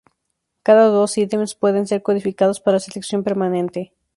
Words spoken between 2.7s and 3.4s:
selección